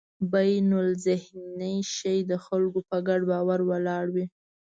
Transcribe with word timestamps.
بینالذهني 0.31 1.75
شی 1.95 2.17
د 2.29 2.31
خلکو 2.45 2.79
په 2.89 2.97
ګډ 3.07 3.21
باور 3.31 3.59
ولاړ 3.69 4.05
وي. 4.15 4.25